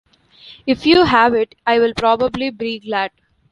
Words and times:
If 0.65 0.87
you 0.87 1.03
have 1.03 1.35
it 1.35 1.53
I'll 1.67 1.93
probably 1.95 2.49
be 2.49 2.79
glad. 2.79 3.11